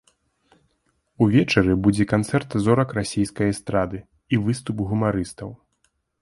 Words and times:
Увечары 1.25 1.75
будзе 1.87 2.07
канцэрт 2.13 2.55
зорак 2.69 2.95
расійскай 2.99 3.53
эстрады 3.57 4.01
і 4.33 4.41
выступ 4.49 4.77
гумарыстаў. 4.95 5.49